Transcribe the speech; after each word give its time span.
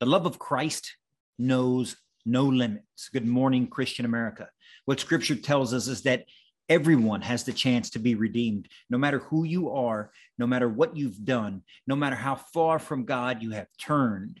The 0.00 0.06
love 0.06 0.26
of 0.26 0.40
Christ 0.40 0.96
knows 1.38 1.96
no 2.26 2.44
limits. 2.44 3.08
Good 3.12 3.26
morning, 3.26 3.68
Christian 3.68 4.04
America. 4.04 4.48
What 4.86 4.98
scripture 4.98 5.36
tells 5.36 5.72
us 5.72 5.86
is 5.86 6.02
that 6.02 6.24
everyone 6.68 7.20
has 7.22 7.44
the 7.44 7.52
chance 7.52 7.90
to 7.90 8.00
be 8.00 8.16
redeemed, 8.16 8.68
no 8.90 8.98
matter 8.98 9.20
who 9.20 9.44
you 9.44 9.70
are, 9.70 10.10
no 10.36 10.48
matter 10.48 10.68
what 10.68 10.96
you've 10.96 11.24
done, 11.24 11.62
no 11.86 11.94
matter 11.94 12.16
how 12.16 12.34
far 12.34 12.80
from 12.80 13.04
God 13.04 13.40
you 13.40 13.52
have 13.52 13.68
turned. 13.78 14.40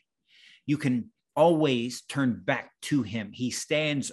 You 0.66 0.76
can 0.76 1.10
always 1.36 2.02
turn 2.02 2.42
back 2.44 2.72
to 2.82 3.02
Him. 3.02 3.30
He 3.32 3.50
stands 3.52 4.10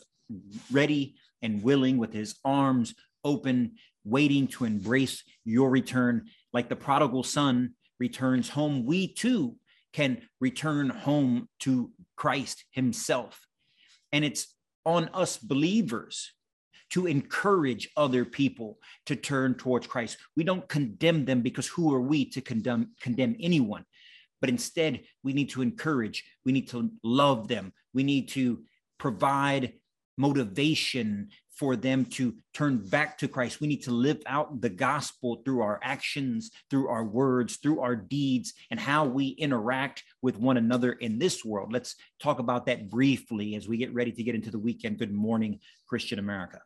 ready 0.72 1.16
and 1.42 1.64
willing 1.64 1.98
with 1.98 2.14
His 2.14 2.36
arms 2.46 2.94
open, 3.24 3.78
waiting 4.06 4.48
to 4.50 4.66
embrace 4.66 5.24
your 5.44 5.72
return. 5.72 6.28
Like 6.54 6.70
the 6.70 6.76
prodigal 6.76 7.24
son 7.24 7.74
returns 8.00 8.50
home, 8.50 8.86
we 8.86 9.08
too 9.08 9.56
can 9.94 10.22
return 10.40 10.90
home 10.90 11.48
to 11.60 11.92
Christ 12.16 12.64
Himself. 12.72 13.46
And 14.12 14.26
it's 14.26 14.56
on 14.86 15.10
us 15.14 15.38
believers 15.38 16.32
to 16.92 17.08
encourage 17.08 17.90
other 17.96 18.26
people 18.26 18.78
to 19.06 19.16
turn 19.16 19.56
towards 19.56 19.88
Christ. 19.88 20.18
We 20.36 20.44
don't 20.44 20.68
condemn 20.68 21.26
them 21.26 21.42
because 21.42 21.68
who 21.68 21.94
are 21.94 22.02
we 22.02 22.26
to 22.32 22.42
condemn 22.42 22.92
condemn 23.00 23.36
anyone? 23.40 23.86
But 24.42 24.50
instead, 24.50 25.04
we 25.24 25.34
need 25.34 25.50
to 25.52 25.62
encourage, 25.62 26.24
we 26.46 26.52
need 26.52 26.68
to 26.70 26.92
love 27.04 27.48
them, 27.48 27.74
we 27.94 28.04
need 28.04 28.30
to 28.30 28.64
provide 28.98 29.74
motivation 30.18 31.30
for 31.62 31.76
them 31.76 32.06
to 32.06 32.34
turn 32.56 32.80
back 32.80 33.20
to 33.20 33.28
Christ. 33.28 33.62
We 33.62 33.68
need 33.68 33.84
to 33.84 33.92
live 33.92 34.20
out 34.26 34.62
the 34.62 34.70
gospel 34.70 35.44
through 35.46 35.62
our 35.62 35.80
actions, 35.84 36.50
through 36.72 36.88
our 36.88 37.04
words, 37.04 37.58
through 37.58 37.82
our 37.82 37.96
deeds, 37.96 38.56
and 38.72 38.80
how 38.80 39.06
we 39.06 39.28
interact 39.28 40.04
with 40.24 40.40
one 40.40 40.58
another 40.58 40.94
in 40.94 41.20
this 41.20 41.46
world. 41.46 41.72
Let's 41.72 41.96
talk 42.20 42.40
about 42.40 42.66
that 42.66 42.90
briefly 42.90 43.54
as 43.54 43.68
we 43.68 43.78
get 43.78 43.94
ready 43.94 44.12
to 44.12 44.24
get 44.24 44.34
into 44.34 44.50
the 44.50 44.58
weekend. 44.58 44.98
Good 44.98 45.14
morning, 45.14 45.60
Christian 45.88 46.18
America. 46.18 46.62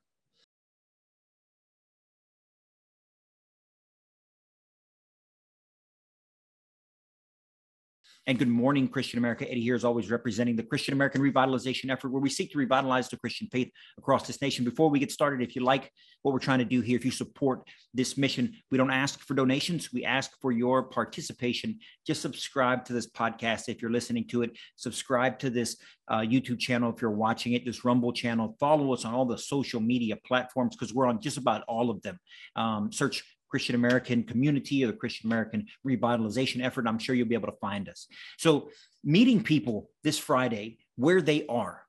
And 8.28 8.40
good 8.40 8.48
morning, 8.48 8.88
Christian 8.88 9.20
America. 9.20 9.48
Eddie 9.48 9.62
here 9.62 9.76
is 9.76 9.86
always 9.86 10.10
representing 10.10 10.56
the 10.56 10.64
Christian 10.64 10.96
American 10.96 11.22
revitalization 11.22 11.92
effort, 11.92 12.10
where 12.10 12.22
we 12.22 12.30
seek 12.32 12.52
to 12.54 12.58
revitalize 12.58 13.08
the 13.08 13.18
Christian 13.18 13.48
faith 13.52 13.70
across 14.00 14.26
this 14.26 14.42
nation. 14.42 14.66
Before 14.66 14.90
we 14.90 14.98
get 14.98 15.12
started, 15.12 15.48
if 15.48 15.56
you 15.56 15.64
like 15.64 15.92
what 16.24 16.34
we're 16.34 16.40
trying 16.40 16.58
to 16.58 16.66
do 16.66 16.82
here, 16.82 16.98
if 16.98 17.06
you 17.06 17.12
support 17.12 17.70
this 17.94 18.18
mission, 18.18 18.56
we 18.72 18.80
don't 18.80 18.90
ask 18.90 19.20
for 19.20 19.36
donations, 19.36 19.94
we 19.94 20.04
ask 20.06 20.32
for 20.42 20.52
your 20.52 20.82
participation. 20.82 21.78
Just 22.08 22.24
subscribe 22.24 22.84
to 22.86 22.94
this 22.94 23.08
podcast 23.08 23.70
if 23.70 23.80
you're 23.80 23.92
listening 23.92 24.28
to 24.30 24.42
it, 24.42 24.58
subscribe 24.76 25.38
to 25.40 25.52
this 25.52 25.78
uh, 26.08 26.22
YouTube 26.22 26.58
channel 26.58 26.92
if 26.92 27.04
you're 27.04 27.12
watching 27.12 27.54
it, 27.54 27.64
this 27.64 27.86
Rumble 27.86 28.12
channel. 28.12 28.56
Follow 28.60 28.92
us 28.92 29.06
on 29.06 29.14
all 29.14 29.26
the 29.26 29.38
social 29.38 29.80
media 29.80 30.16
platforms 30.26 30.76
because 30.76 30.96
we're 30.96 31.06
on 31.06 31.22
just 31.22 31.38
about 31.38 31.64
all 31.68 31.92
of 31.92 32.02
them. 32.02 32.18
Um, 32.56 32.92
search 32.92 33.24
Christian 33.56 33.76
American 33.76 34.22
community 34.24 34.84
or 34.84 34.88
the 34.88 34.94
Christian 34.94 35.30
American 35.30 35.66
revitalization 35.88 36.62
effort. 36.62 36.88
I'm 36.88 37.00
sure 37.00 37.16
you'll 37.16 37.30
be 37.30 37.36
able 37.36 37.48
to 37.48 37.58
find 37.62 37.88
us. 37.88 38.06
So, 38.38 38.70
meeting 39.02 39.42
people 39.42 39.90
this 40.04 40.20
Friday 40.20 40.80
where 40.98 41.22
they 41.22 41.46
are. 41.48 41.84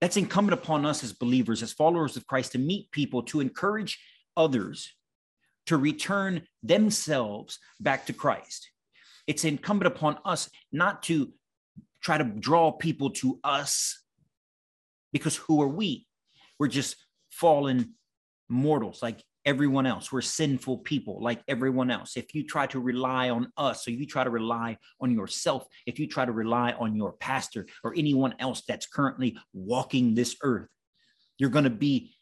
That's 0.00 0.16
incumbent 0.16 0.58
upon 0.58 0.86
us 0.86 1.04
as 1.04 1.12
believers, 1.12 1.62
as 1.62 1.74
followers 1.74 2.16
of 2.16 2.26
Christ, 2.26 2.52
to 2.52 2.58
meet 2.58 2.90
people, 2.90 3.22
to 3.24 3.40
encourage 3.40 4.02
others 4.34 4.90
to 5.66 5.76
return 5.76 6.46
themselves 6.62 7.58
back 7.78 8.06
to 8.06 8.14
Christ. 8.14 8.70
It's 9.26 9.44
incumbent 9.44 9.94
upon 9.94 10.16
us 10.24 10.48
not 10.72 11.02
to 11.02 11.34
try 12.02 12.16
to 12.16 12.24
draw 12.24 12.72
people 12.72 13.10
to 13.10 13.38
us 13.44 14.02
because 15.12 15.36
who 15.36 15.60
are 15.60 15.68
we? 15.68 16.06
We're 16.58 16.68
just 16.68 16.96
fallen 17.28 17.96
mortals 18.48 19.02
like 19.02 19.22
everyone 19.44 19.86
else. 19.86 20.12
We're 20.12 20.20
sinful 20.20 20.78
people 20.78 21.22
like 21.22 21.42
everyone 21.48 21.90
else. 21.90 22.16
If 22.16 22.34
you 22.34 22.46
try 22.46 22.66
to 22.68 22.80
rely 22.80 23.30
on 23.30 23.52
us, 23.56 23.86
or 23.88 23.92
you 23.92 24.06
try 24.06 24.24
to 24.24 24.30
rely 24.30 24.76
on 25.00 25.12
yourself, 25.12 25.66
if 25.86 25.98
you 25.98 26.06
try 26.06 26.24
to 26.24 26.32
rely 26.32 26.72
on 26.72 26.94
your 26.94 27.12
pastor 27.12 27.66
or 27.82 27.94
anyone 27.96 28.34
else 28.38 28.62
that's 28.66 28.86
currently 28.86 29.38
walking 29.52 30.14
this 30.14 30.36
earth, 30.42 30.68
you're 31.38 31.50
going 31.50 31.64
to 31.64 31.70
be 31.70 32.14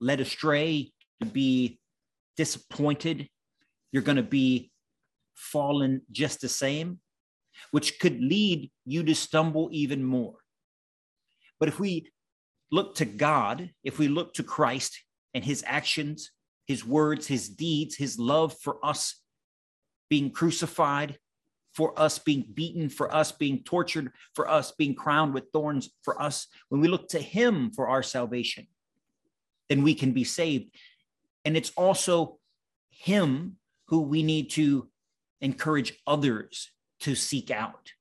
led 0.00 0.20
astray, 0.20 0.92
to 1.20 1.26
be 1.26 1.78
disappointed. 2.36 3.28
You're 3.92 4.02
going 4.02 4.16
to 4.16 4.22
be 4.22 4.70
fallen 5.34 6.02
just 6.10 6.40
the 6.40 6.48
same, 6.48 7.00
which 7.70 7.98
could 7.98 8.20
lead 8.20 8.70
you 8.84 9.02
to 9.02 9.14
stumble 9.14 9.68
even 9.72 10.04
more. 10.04 10.36
But 11.60 11.68
if 11.68 11.80
we 11.80 12.10
look 12.70 12.94
to 12.96 13.04
God, 13.04 13.70
if 13.82 13.98
we 13.98 14.08
look 14.08 14.34
to 14.34 14.42
Christ 14.42 15.02
and 15.34 15.44
his 15.44 15.64
actions, 15.66 16.30
his 16.68 16.84
words, 16.84 17.26
his 17.26 17.48
deeds, 17.48 17.96
his 17.96 18.18
love 18.18 18.54
for 18.60 18.78
us 18.84 19.20
being 20.10 20.30
crucified, 20.30 21.18
for 21.72 21.98
us 21.98 22.18
being 22.18 22.44
beaten, 22.52 22.88
for 22.90 23.12
us 23.12 23.32
being 23.32 23.62
tortured, 23.64 24.12
for 24.34 24.48
us 24.48 24.72
being 24.72 24.94
crowned 24.94 25.32
with 25.32 25.50
thorns, 25.52 25.90
for 26.02 26.20
us, 26.20 26.46
when 26.68 26.80
we 26.80 26.88
look 26.88 27.08
to 27.08 27.18
him 27.18 27.70
for 27.70 27.88
our 27.88 28.02
salvation, 28.02 28.66
then 29.68 29.82
we 29.82 29.94
can 29.94 30.12
be 30.12 30.24
saved. 30.24 30.74
And 31.44 31.56
it's 31.56 31.72
also 31.76 32.38
him 32.90 33.56
who 33.86 34.02
we 34.02 34.22
need 34.22 34.50
to 34.50 34.88
encourage 35.40 35.94
others 36.06 36.70
to 37.00 37.14
seek 37.14 37.50
out. 37.50 37.92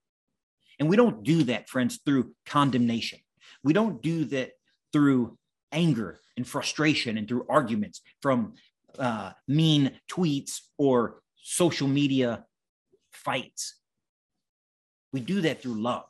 And 0.79 0.89
we 0.89 0.97
don't 0.97 1.23
do 1.23 1.43
that, 1.43 1.69
friends, 1.69 1.99
through 2.05 2.33
condemnation. 2.45 3.19
We 3.63 3.73
don't 3.73 4.01
do 4.01 4.25
that 4.25 4.51
through 4.91 5.37
anger 5.71 6.19
and 6.35 6.47
frustration 6.47 7.17
and 7.17 7.27
through 7.27 7.45
arguments 7.49 8.01
from 8.21 8.53
uh, 8.97 9.31
mean 9.47 9.91
tweets 10.09 10.59
or 10.77 11.21
social 11.41 11.87
media 11.87 12.45
fights. 13.11 13.75
We 15.13 15.21
do 15.21 15.41
that 15.41 15.61
through 15.61 15.81
love. 15.81 16.05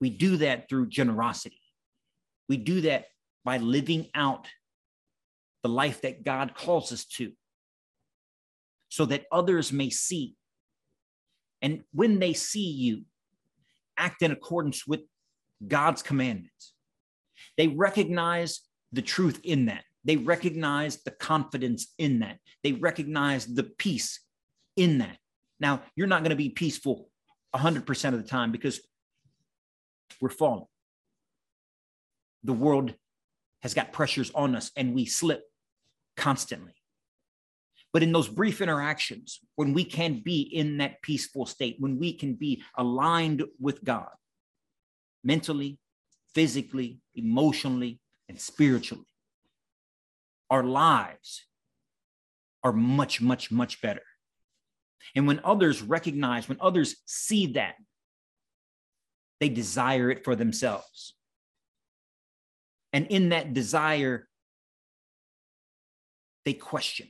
We 0.00 0.10
do 0.10 0.38
that 0.38 0.68
through 0.68 0.88
generosity. 0.88 1.60
We 2.48 2.56
do 2.56 2.82
that 2.82 3.06
by 3.44 3.58
living 3.58 4.08
out 4.14 4.46
the 5.62 5.68
life 5.68 6.02
that 6.02 6.24
God 6.24 6.54
calls 6.54 6.92
us 6.92 7.04
to 7.04 7.32
so 8.88 9.04
that 9.06 9.26
others 9.30 9.72
may 9.72 9.90
see. 9.90 10.34
And 11.62 11.84
when 11.92 12.18
they 12.18 12.32
see 12.32 12.70
you, 12.70 13.02
act 13.96 14.22
in 14.22 14.32
accordance 14.32 14.86
with 14.86 15.00
God's 15.66 16.02
commandments. 16.02 16.72
They 17.56 17.68
recognize 17.68 18.60
the 18.92 19.02
truth 19.02 19.40
in 19.44 19.66
that. 19.66 19.84
They 20.04 20.16
recognize 20.16 21.02
the 21.02 21.10
confidence 21.10 21.92
in 21.98 22.20
that. 22.20 22.38
They 22.62 22.72
recognize 22.72 23.46
the 23.46 23.64
peace 23.64 24.20
in 24.76 24.98
that. 24.98 25.18
Now, 25.58 25.82
you're 25.94 26.06
not 26.06 26.22
going 26.22 26.30
to 26.30 26.36
be 26.36 26.48
peaceful 26.48 27.08
100% 27.54 28.14
of 28.14 28.22
the 28.22 28.28
time 28.28 28.50
because 28.50 28.80
we're 30.20 30.30
fallen. 30.30 30.64
The 32.44 32.52
world 32.52 32.94
has 33.62 33.74
got 33.74 33.92
pressures 33.92 34.30
on 34.34 34.56
us 34.56 34.70
and 34.76 34.94
we 34.94 35.04
slip 35.04 35.42
constantly. 36.16 36.72
But 37.92 38.02
in 38.02 38.12
those 38.12 38.28
brief 38.28 38.60
interactions, 38.60 39.40
when 39.56 39.74
we 39.74 39.84
can 39.84 40.22
be 40.24 40.42
in 40.42 40.78
that 40.78 41.02
peaceful 41.02 41.44
state, 41.44 41.76
when 41.78 41.98
we 41.98 42.12
can 42.12 42.34
be 42.34 42.62
aligned 42.76 43.42
with 43.58 43.84
God 43.84 44.08
mentally, 45.24 45.78
physically, 46.34 47.00
emotionally, 47.20 48.00
and 48.28 48.40
spiritually, 48.40 49.06
our 50.48 50.64
lives 50.64 51.44
are 52.62 52.72
much, 52.72 53.20
much, 53.20 53.50
much 53.50 53.80
better. 53.80 54.02
And 55.14 55.26
when 55.26 55.40
others 55.44 55.82
recognize, 55.82 56.48
when 56.48 56.58
others 56.60 56.96
see 57.06 57.46
that, 57.54 57.74
they 59.40 59.48
desire 59.48 60.10
it 60.10 60.24
for 60.24 60.36
themselves. 60.36 61.14
And 62.92 63.06
in 63.06 63.30
that 63.30 63.54
desire, 63.54 64.28
they 66.44 66.52
question. 66.52 67.08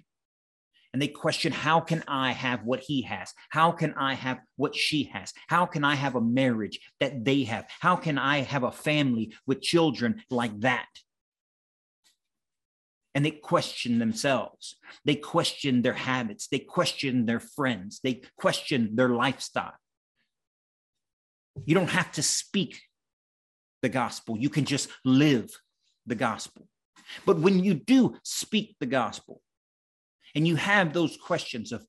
And 0.93 1.01
they 1.01 1.09
question, 1.09 1.53
how 1.53 1.81
can 1.81 2.03
I 2.09 2.33
have 2.33 2.65
what 2.65 2.81
he 2.81 3.03
has? 3.03 3.33
How 3.51 3.71
can 3.71 3.95
I 3.95 4.15
have 4.15 4.41
what 4.57 4.75
she 4.75 5.05
has? 5.05 5.33
How 5.49 5.65
can 5.65 5.85
I 5.85 5.95
have 5.95 6.17
a 6.17 6.21
marriage 6.21 6.81
that 6.99 7.25
they 7.25 7.45
have? 7.45 7.67
How 7.81 7.95
can 7.95 8.19
I 8.19 8.41
have 8.41 8.65
a 8.65 8.73
family 8.73 9.33
with 9.47 9.63
children 9.63 10.23
like 10.31 10.59
that? 10.61 10.89
and 13.15 13.25
they 13.25 13.31
question 13.31 13.99
themselves. 13.99 14.77
They 15.05 15.17
question 15.17 15.83
their 15.83 15.95
habits. 15.95 16.47
They 16.49 16.61
question 16.61 17.27
their 17.27 17.41
friends. 17.41 18.01
They 18.03 18.23
question 18.39 18.95
their 18.95 19.09
lifestyle. 19.09 19.75
You 21.65 21.75
don't 21.75 21.91
have 21.91 22.13
to 22.13 22.23
speak 22.23 22.81
the 23.83 23.89
gospel, 23.89 24.37
you 24.37 24.51
can 24.51 24.67
just 24.67 24.91
live 25.07 25.51
the 26.07 26.15
gospel. 26.15 26.69
But 27.25 27.39
when 27.39 27.65
you 27.65 27.75
do 27.75 28.15
speak 28.23 28.77
the 28.79 28.87
gospel 28.87 29.41
and 30.35 30.47
you 30.47 30.57
have 30.57 30.93
those 30.93 31.17
questions 31.17 31.73
of 31.73 31.85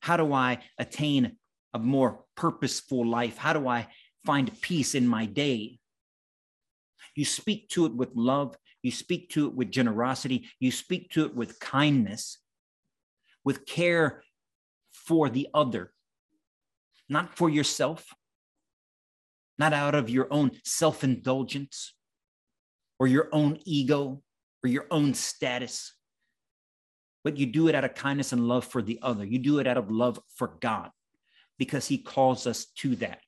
how 0.00 0.16
do 0.16 0.32
I 0.32 0.58
attain 0.78 1.36
a 1.72 1.78
more 1.78 2.24
purposeful 2.36 3.06
life? 3.06 3.36
How 3.36 3.52
do 3.52 3.66
I 3.68 3.88
find 4.24 4.60
peace 4.60 4.94
in 4.94 5.06
my 5.06 5.26
day? 5.26 5.78
You 7.14 7.24
speak 7.24 7.68
to 7.70 7.86
it 7.86 7.94
with 7.94 8.10
love. 8.14 8.56
You 8.82 8.90
speak 8.90 9.30
to 9.30 9.46
it 9.46 9.54
with 9.54 9.70
generosity. 9.70 10.48
You 10.58 10.70
speak 10.70 11.10
to 11.12 11.24
it 11.24 11.34
with 11.34 11.58
kindness, 11.60 12.38
with 13.44 13.66
care 13.66 14.22
for 14.92 15.28
the 15.28 15.48
other, 15.54 15.92
not 17.08 17.36
for 17.36 17.48
yourself, 17.48 18.06
not 19.58 19.72
out 19.72 19.94
of 19.94 20.10
your 20.10 20.26
own 20.30 20.50
self 20.64 21.04
indulgence 21.04 21.94
or 22.98 23.06
your 23.06 23.28
own 23.32 23.58
ego 23.64 24.22
or 24.62 24.68
your 24.68 24.86
own 24.90 25.14
status, 25.14 25.94
but 27.24 27.38
you 27.38 27.46
do 27.46 27.68
it 27.68 27.74
out 27.74 27.84
of 27.84 27.94
kindness 27.94 28.32
and 28.32 28.46
love 28.46 28.66
for 28.66 28.82
the 28.82 28.98
other. 29.02 29.24
You 29.24 29.38
do 29.38 29.58
it 29.58 29.66
out 29.66 29.78
of 29.78 29.90
love 29.90 30.20
for 30.36 30.56
God 30.60 30.90
because 31.58 31.88
He 31.88 31.98
calls 31.98 32.46
us 32.46 32.66
to 32.76 32.94
that. 32.96 33.20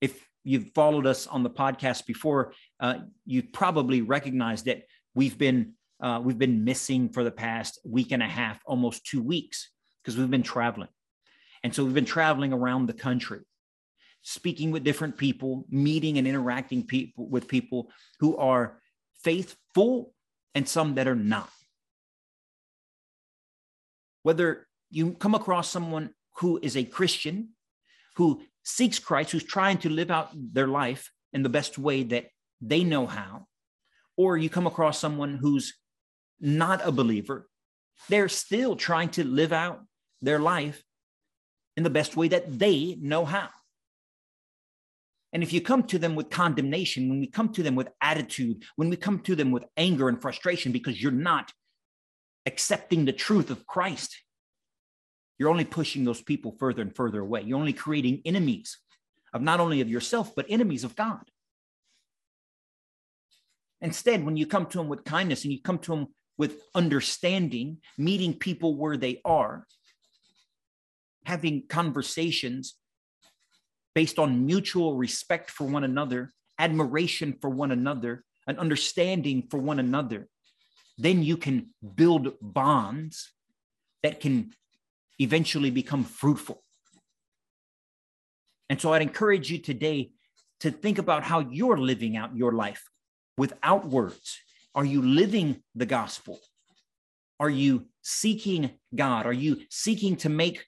If 0.00 0.28
you've 0.42 0.72
followed 0.74 1.06
us 1.06 1.28
on 1.28 1.44
the 1.44 1.50
podcast 1.50 2.06
before, 2.06 2.52
uh, 2.80 2.98
you 3.24 3.44
probably 3.44 4.02
recognize 4.02 4.64
that 4.64 4.82
we've 5.14 5.38
been 5.38 5.74
uh, 5.98 6.20
we've 6.22 6.38
been 6.38 6.62
missing 6.64 7.08
for 7.08 7.24
the 7.24 7.30
past 7.30 7.80
week 7.82 8.12
and 8.12 8.22
a 8.22 8.26
half, 8.26 8.60
almost 8.66 9.06
two 9.06 9.22
weeks, 9.22 9.70
because 10.02 10.18
we've 10.18 10.30
been 10.30 10.42
traveling, 10.42 10.90
and 11.62 11.74
so 11.74 11.84
we've 11.84 11.94
been 11.94 12.04
traveling 12.04 12.52
around 12.52 12.86
the 12.86 12.92
country, 12.92 13.40
speaking 14.20 14.72
with 14.72 14.84
different 14.84 15.16
people, 15.16 15.64
meeting 15.70 16.18
and 16.18 16.26
interacting 16.26 16.84
people 16.84 17.26
with 17.30 17.48
people 17.48 17.90
who 18.20 18.36
are 18.36 18.78
faithful 19.24 20.12
and 20.54 20.68
some 20.68 20.96
that 20.96 21.08
are 21.08 21.14
not. 21.14 21.48
Whether 24.26 24.66
you 24.90 25.12
come 25.12 25.36
across 25.36 25.70
someone 25.70 26.10
who 26.38 26.58
is 26.60 26.76
a 26.76 26.82
Christian, 26.82 27.50
who 28.16 28.42
seeks 28.64 28.98
Christ, 28.98 29.30
who's 29.30 29.44
trying 29.44 29.78
to 29.78 29.88
live 29.88 30.10
out 30.10 30.30
their 30.34 30.66
life 30.66 31.12
in 31.32 31.44
the 31.44 31.48
best 31.48 31.78
way 31.78 32.02
that 32.02 32.26
they 32.60 32.82
know 32.82 33.06
how, 33.06 33.46
or 34.16 34.36
you 34.36 34.50
come 34.50 34.66
across 34.66 34.98
someone 34.98 35.36
who's 35.36 35.74
not 36.40 36.80
a 36.84 36.90
believer, 36.90 37.48
they're 38.08 38.28
still 38.28 38.74
trying 38.74 39.10
to 39.10 39.22
live 39.22 39.52
out 39.52 39.84
their 40.20 40.40
life 40.40 40.82
in 41.76 41.84
the 41.84 41.96
best 41.98 42.16
way 42.16 42.26
that 42.26 42.58
they 42.58 42.96
know 43.00 43.24
how. 43.24 43.50
And 45.32 45.44
if 45.44 45.52
you 45.52 45.60
come 45.60 45.84
to 45.84 46.00
them 46.00 46.16
with 46.16 46.30
condemnation, 46.30 47.08
when 47.08 47.20
we 47.20 47.28
come 47.28 47.50
to 47.50 47.62
them 47.62 47.76
with 47.76 47.90
attitude, 48.00 48.64
when 48.74 48.90
we 48.90 48.96
come 48.96 49.20
to 49.20 49.36
them 49.36 49.52
with 49.52 49.66
anger 49.76 50.08
and 50.08 50.20
frustration 50.20 50.72
because 50.72 51.00
you're 51.00 51.12
not 51.12 51.52
accepting 52.46 53.04
the 53.04 53.12
truth 53.12 53.50
of 53.50 53.66
Christ, 53.66 54.16
you're 55.38 55.50
only 55.50 55.64
pushing 55.64 56.04
those 56.04 56.22
people 56.22 56.56
further 56.58 56.82
and 56.82 56.94
further 56.94 57.20
away. 57.20 57.42
You're 57.42 57.58
only 57.58 57.72
creating 57.72 58.22
enemies 58.24 58.78
of 59.34 59.42
not 59.42 59.60
only 59.60 59.80
of 59.80 59.88
yourself, 59.88 60.34
but 60.34 60.46
enemies 60.48 60.84
of 60.84 60.96
God. 60.96 61.22
Instead, 63.82 64.24
when 64.24 64.36
you 64.36 64.46
come 64.46 64.66
to 64.66 64.78
them 64.78 64.88
with 64.88 65.04
kindness 65.04 65.44
and 65.44 65.52
you 65.52 65.60
come 65.60 65.78
to 65.80 65.90
them 65.90 66.06
with 66.38 66.62
understanding, 66.74 67.78
meeting 67.98 68.32
people 68.34 68.76
where 68.76 68.96
they 68.96 69.20
are, 69.24 69.66
having 71.24 71.66
conversations 71.68 72.76
based 73.94 74.18
on 74.18 74.46
mutual 74.46 74.96
respect 74.96 75.50
for 75.50 75.66
one 75.66 75.84
another, 75.84 76.32
admiration 76.58 77.36
for 77.40 77.50
one 77.50 77.72
another, 77.72 78.24
an 78.46 78.58
understanding 78.58 79.46
for 79.50 79.58
one 79.58 79.78
another, 79.78 80.28
then 80.98 81.22
you 81.22 81.36
can 81.36 81.70
build 81.94 82.34
bonds 82.40 83.32
that 84.02 84.20
can 84.20 84.52
eventually 85.18 85.70
become 85.70 86.04
fruitful. 86.04 86.62
And 88.68 88.80
so 88.80 88.92
I'd 88.92 89.02
encourage 89.02 89.50
you 89.50 89.58
today 89.58 90.10
to 90.60 90.70
think 90.70 90.98
about 90.98 91.22
how 91.22 91.40
you're 91.40 91.78
living 91.78 92.16
out 92.16 92.36
your 92.36 92.52
life 92.52 92.88
without 93.36 93.86
words. 93.88 94.38
Are 94.74 94.84
you 94.84 95.02
living 95.02 95.62
the 95.74 95.86
gospel? 95.86 96.38
Are 97.38 97.50
you 97.50 97.86
seeking 98.02 98.70
God? 98.94 99.26
Are 99.26 99.32
you 99.32 99.60
seeking 99.70 100.16
to 100.16 100.28
make 100.28 100.64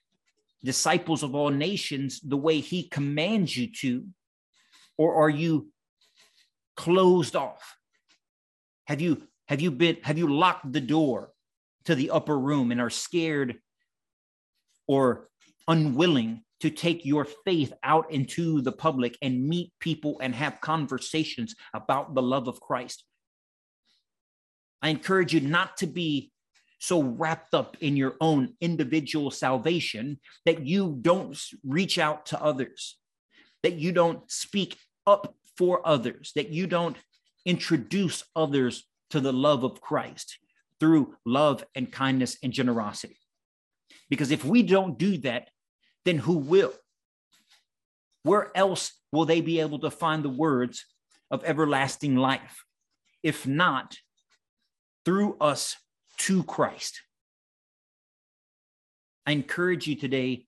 disciples 0.63 1.23
of 1.23 1.35
all 1.35 1.49
nations 1.49 2.19
the 2.21 2.37
way 2.37 2.59
he 2.59 2.83
commands 2.83 3.55
you 3.55 3.71
to? 3.81 4.05
Or 4.97 5.23
are 5.23 5.29
you 5.29 5.69
closed 6.75 7.35
off? 7.35 7.77
Have 8.85 9.01
you 9.01 9.28
have 9.49 9.61
you 9.61 9.71
been 9.71 9.97
have 10.03 10.17
you 10.17 10.31
locked 10.31 10.71
the 10.71 10.79
door 10.79 11.31
to 11.85 11.95
the 11.95 12.11
upper 12.11 12.37
room 12.37 12.71
and 12.71 12.79
are 12.79 12.91
scared 12.91 13.55
or 14.87 15.27
unwilling 15.67 16.43
to 16.59 16.69
take 16.69 17.03
your 17.03 17.25
faith 17.45 17.73
out 17.83 18.11
into 18.11 18.61
the 18.61 18.71
public 18.71 19.17
and 19.23 19.47
meet 19.47 19.71
people 19.79 20.19
and 20.21 20.35
have 20.35 20.61
conversations 20.61 21.55
about 21.73 22.13
the 22.13 22.21
love 22.21 22.47
of 22.47 22.61
Christ? 22.61 23.03
I 24.83 24.89
encourage 24.89 25.33
you 25.33 25.41
not 25.41 25.77
to 25.77 25.87
be 25.87 26.31
so 26.77 27.01
wrapped 27.01 27.55
up 27.55 27.75
in 27.81 27.97
your 27.97 28.15
own 28.21 28.53
individual 28.61 29.31
salvation 29.31 30.19
that 30.45 30.65
you 30.65 30.97
don't 31.01 31.37
reach 31.65 31.97
out 31.97 32.27
to 32.27 32.41
others, 32.41 32.97
that 33.63 33.73
you 33.73 33.93
don't 33.93 34.29
speak 34.31 34.77
up 35.07 35.33
for 35.57 35.85
others, 35.85 36.33
that 36.35 36.49
you 36.49 36.67
don't 36.67 36.97
introduce 37.45 38.23
others 38.35 38.85
to 39.11 39.19
the 39.19 39.33
love 39.33 39.63
of 39.63 39.81
Christ 39.81 40.37
through 40.79 41.15
love 41.25 41.63
and 41.75 41.91
kindness 41.91 42.37
and 42.43 42.53
generosity. 42.53 43.19
Because 44.09 44.31
if 44.31 44.45
we 44.45 44.63
don't 44.63 44.97
do 44.97 45.17
that, 45.19 45.49
then 46.05 46.17
who 46.17 46.37
will? 46.37 46.73
Where 48.23 48.51
else 48.55 48.93
will 49.11 49.25
they 49.25 49.41
be 49.41 49.59
able 49.59 49.79
to 49.79 49.91
find 49.91 50.23
the 50.23 50.29
words 50.29 50.85
of 51.31 51.43
everlasting 51.43 52.15
life? 52.15 52.63
If 53.23 53.45
not, 53.45 53.97
through 55.05 55.37
us 55.39 55.75
to 56.19 56.43
Christ. 56.43 57.01
I 59.25 59.31
encourage 59.31 59.87
you 59.87 59.95
today 59.95 60.45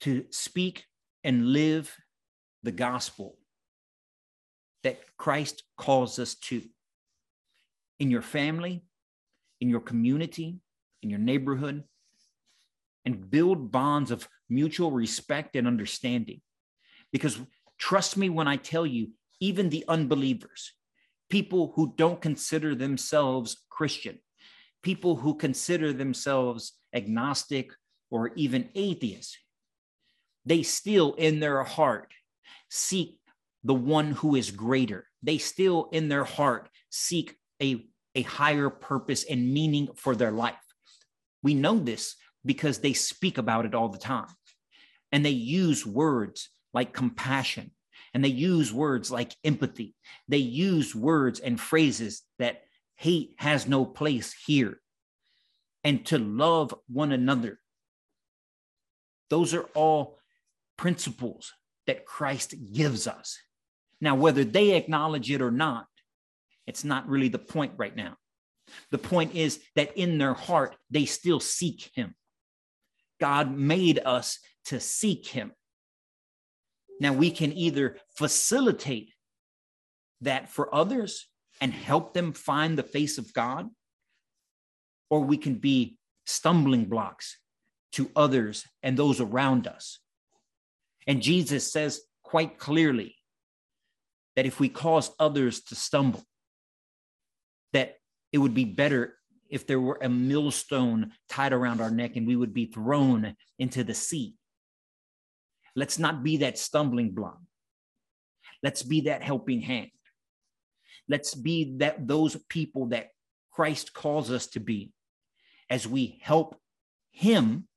to 0.00 0.26
speak 0.30 0.84
and 1.22 1.52
live 1.52 1.94
the 2.62 2.72
gospel 2.72 3.38
that 4.82 5.00
Christ 5.16 5.62
calls 5.78 6.18
us 6.18 6.34
to 6.34 6.62
in 7.98 8.10
your 8.10 8.22
family, 8.22 8.84
in 9.60 9.68
your 9.68 9.80
community, 9.80 10.58
in 11.02 11.10
your 11.10 11.18
neighborhood, 11.18 11.84
and 13.04 13.30
build 13.30 13.70
bonds 13.70 14.10
of 14.10 14.28
mutual 14.48 14.90
respect 14.90 15.56
and 15.56 15.66
understanding. 15.66 16.40
Because 17.12 17.38
trust 17.78 18.16
me 18.16 18.28
when 18.28 18.48
I 18.48 18.56
tell 18.56 18.86
you, 18.86 19.10
even 19.40 19.68
the 19.68 19.84
unbelievers, 19.88 20.72
people 21.28 21.72
who 21.74 21.94
don't 21.96 22.20
consider 22.20 22.74
themselves 22.74 23.64
Christian, 23.68 24.18
people 24.82 25.16
who 25.16 25.34
consider 25.34 25.92
themselves 25.92 26.72
agnostic 26.94 27.72
or 28.10 28.32
even 28.36 28.70
atheist, 28.74 29.38
they 30.46 30.62
still 30.62 31.14
in 31.14 31.40
their 31.40 31.62
heart 31.62 32.12
seek 32.70 33.18
the 33.64 33.74
one 33.74 34.12
who 34.12 34.36
is 34.36 34.50
greater. 34.50 35.06
They 35.22 35.38
still 35.38 35.88
in 35.92 36.08
their 36.08 36.24
heart 36.24 36.68
seek 36.90 37.36
a, 37.62 37.86
a 38.14 38.22
higher 38.22 38.70
purpose 38.70 39.24
and 39.24 39.52
meaning 39.52 39.88
for 39.96 40.14
their 40.14 40.30
life. 40.30 40.54
We 41.42 41.54
know 41.54 41.78
this 41.78 42.16
because 42.44 42.78
they 42.78 42.92
speak 42.92 43.38
about 43.38 43.66
it 43.66 43.74
all 43.74 43.88
the 43.88 43.98
time. 43.98 44.28
And 45.12 45.24
they 45.24 45.30
use 45.30 45.86
words 45.86 46.48
like 46.72 46.92
compassion 46.92 47.70
and 48.12 48.24
they 48.24 48.28
use 48.28 48.72
words 48.72 49.10
like 49.10 49.34
empathy. 49.44 49.94
They 50.28 50.38
use 50.38 50.94
words 50.94 51.40
and 51.40 51.60
phrases 51.60 52.22
that 52.38 52.62
hate 52.96 53.34
has 53.38 53.66
no 53.66 53.84
place 53.84 54.34
here 54.46 54.80
and 55.82 56.04
to 56.06 56.18
love 56.18 56.74
one 56.88 57.12
another. 57.12 57.58
Those 59.30 59.52
are 59.52 59.68
all 59.74 60.18
principles 60.76 61.52
that 61.86 62.06
Christ 62.06 62.54
gives 62.72 63.06
us. 63.06 63.38
Now, 64.00 64.14
whether 64.14 64.44
they 64.44 64.74
acknowledge 64.74 65.30
it 65.30 65.42
or 65.42 65.50
not, 65.50 65.86
it's 66.66 66.84
not 66.84 67.08
really 67.08 67.28
the 67.28 67.38
point 67.38 67.72
right 67.76 67.94
now. 67.94 68.16
The 68.90 68.98
point 68.98 69.34
is 69.34 69.60
that 69.76 69.96
in 69.96 70.18
their 70.18 70.34
heart, 70.34 70.76
they 70.90 71.04
still 71.04 71.40
seek 71.40 71.90
Him. 71.94 72.14
God 73.20 73.56
made 73.56 74.00
us 74.04 74.38
to 74.66 74.80
seek 74.80 75.26
Him. 75.26 75.52
Now, 77.00 77.12
we 77.12 77.30
can 77.30 77.52
either 77.52 77.98
facilitate 78.16 79.12
that 80.20 80.48
for 80.48 80.74
others 80.74 81.26
and 81.60 81.72
help 81.72 82.14
them 82.14 82.32
find 82.32 82.78
the 82.78 82.82
face 82.82 83.18
of 83.18 83.32
God, 83.32 83.68
or 85.10 85.20
we 85.20 85.36
can 85.36 85.56
be 85.56 85.98
stumbling 86.26 86.86
blocks 86.86 87.38
to 87.92 88.10
others 88.16 88.64
and 88.82 88.96
those 88.96 89.20
around 89.20 89.66
us. 89.66 90.00
And 91.06 91.22
Jesus 91.22 91.70
says 91.70 92.00
quite 92.22 92.58
clearly 92.58 93.16
that 94.34 94.46
if 94.46 94.58
we 94.58 94.68
cause 94.68 95.12
others 95.20 95.62
to 95.64 95.74
stumble, 95.74 96.24
that 97.74 97.96
it 98.32 98.38
would 98.38 98.54
be 98.54 98.64
better 98.64 99.14
if 99.50 99.66
there 99.66 99.80
were 99.80 99.98
a 100.02 100.08
millstone 100.08 101.12
tied 101.28 101.52
around 101.52 101.80
our 101.80 101.90
neck 101.90 102.16
and 102.16 102.26
we 102.26 102.34
would 102.34 102.54
be 102.54 102.66
thrown 102.66 103.36
into 103.58 103.84
the 103.84 103.94
sea. 103.94 104.34
Let's 105.76 105.98
not 105.98 106.22
be 106.22 106.38
that 106.38 106.58
stumbling 106.58 107.10
block. 107.10 107.38
Let's 108.62 108.82
be 108.82 109.02
that 109.02 109.22
helping 109.22 109.60
hand. 109.60 109.90
Let's 111.08 111.34
be 111.34 111.76
that 111.78 112.08
those 112.08 112.36
people 112.48 112.86
that 112.86 113.08
Christ 113.50 113.92
calls 113.92 114.30
us 114.30 114.46
to 114.48 114.60
be 114.60 114.90
as 115.68 115.86
we 115.86 116.18
help 116.22 116.58
him 117.10 117.68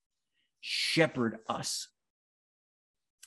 shepherd 0.62 1.38
us. 1.48 1.90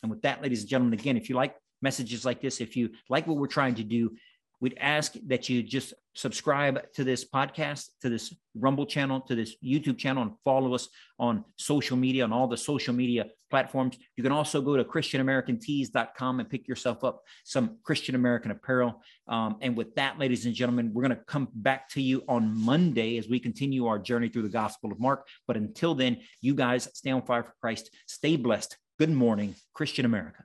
And 0.02 0.10
with 0.10 0.22
that, 0.22 0.42
ladies 0.42 0.62
and 0.62 0.70
gentlemen, 0.70 0.98
again, 0.98 1.16
if 1.16 1.28
you 1.28 1.36
like 1.36 1.54
messages 1.82 2.24
like 2.24 2.40
this, 2.40 2.60
if 2.60 2.76
you 2.76 2.90
like 3.08 3.26
what 3.26 3.36
we're 3.36 3.46
trying 3.46 3.74
to 3.76 3.84
do, 3.84 4.16
we'd 4.60 4.78
ask 4.80 5.14
that 5.26 5.48
you 5.48 5.62
just 5.62 5.94
subscribe 6.14 6.80
to 6.94 7.04
this 7.04 7.28
podcast, 7.28 7.88
to 8.02 8.08
this 8.08 8.34
Rumble 8.54 8.86
channel, 8.86 9.20
to 9.22 9.34
this 9.34 9.54
YouTube 9.64 9.98
channel, 9.98 10.22
and 10.22 10.32
follow 10.44 10.74
us 10.74 10.88
on 11.18 11.44
social 11.56 11.96
media, 11.96 12.24
on 12.24 12.32
all 12.32 12.48
the 12.48 12.56
social 12.56 12.92
media 12.92 13.26
platforms. 13.48 13.96
You 14.16 14.22
can 14.22 14.32
also 14.32 14.60
go 14.60 14.76
to 14.76 14.84
ChristianAmericanTees.com 14.84 16.40
and 16.40 16.50
pick 16.50 16.66
yourself 16.66 17.04
up 17.04 17.22
some 17.44 17.78
Christian 17.84 18.14
American 18.14 18.50
apparel. 18.50 19.02
Um, 19.28 19.58
and 19.60 19.76
with 19.76 19.94
that, 19.94 20.18
ladies 20.18 20.46
and 20.46 20.54
gentlemen, 20.54 20.92
we're 20.92 21.02
going 21.06 21.16
to 21.16 21.24
come 21.24 21.48
back 21.54 21.88
to 21.90 22.02
you 22.02 22.24
on 22.28 22.58
Monday 22.60 23.18
as 23.18 23.28
we 23.28 23.38
continue 23.38 23.86
our 23.86 23.98
journey 23.98 24.28
through 24.28 24.42
the 24.42 24.48
Gospel 24.48 24.90
of 24.92 24.98
Mark. 25.00 25.26
But 25.46 25.56
until 25.56 25.94
then, 25.94 26.18
you 26.40 26.54
guys 26.54 26.88
stay 26.94 27.10
on 27.10 27.22
fire 27.22 27.44
for 27.44 27.54
Christ, 27.60 27.90
stay 28.06 28.36
blessed. 28.36 28.76
Good 28.98 29.10
morning, 29.10 29.54
Christian 29.74 30.04
America. 30.04 30.44